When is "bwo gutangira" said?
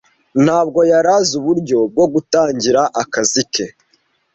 1.91-2.81